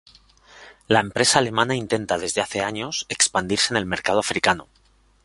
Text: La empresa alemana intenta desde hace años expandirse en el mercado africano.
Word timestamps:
La 0.87 0.99
empresa 0.99 1.37
alemana 1.37 1.75
intenta 1.75 2.17
desde 2.17 2.41
hace 2.41 2.61
años 2.63 3.05
expandirse 3.07 3.71
en 3.75 3.77
el 3.77 3.85
mercado 3.85 4.19
africano. 4.19 4.67